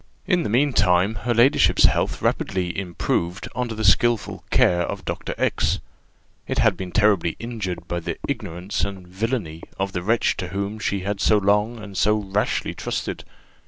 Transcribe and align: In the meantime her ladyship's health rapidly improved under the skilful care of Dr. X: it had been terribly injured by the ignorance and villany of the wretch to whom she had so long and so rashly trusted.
In 0.25 0.41
the 0.41 0.49
meantime 0.49 1.13
her 1.13 1.33
ladyship's 1.35 1.83
health 1.83 2.23
rapidly 2.23 2.75
improved 2.75 3.47
under 3.55 3.75
the 3.75 3.83
skilful 3.83 4.43
care 4.49 4.81
of 4.81 5.05
Dr. 5.05 5.35
X: 5.37 5.77
it 6.47 6.57
had 6.57 6.75
been 6.75 6.91
terribly 6.91 7.35
injured 7.37 7.87
by 7.87 7.99
the 7.99 8.17
ignorance 8.27 8.83
and 8.83 9.07
villany 9.07 9.61
of 9.77 9.91
the 9.91 10.01
wretch 10.01 10.37
to 10.37 10.47
whom 10.47 10.79
she 10.79 11.01
had 11.01 11.21
so 11.21 11.37
long 11.37 11.77
and 11.77 11.95
so 11.99 12.15
rashly 12.17 12.73
trusted. 12.73 13.25